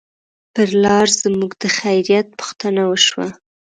[0.53, 3.27] پر لار زموږ د خیریت پوښتنه وشوه.